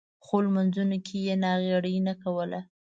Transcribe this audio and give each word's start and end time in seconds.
خو 0.25 0.35
لمونځونو 0.45 0.97
کې 1.05 1.17
یې 1.27 1.35
ناغېړي 1.43 1.95
نه 2.07 2.13
کوله. 2.21 2.59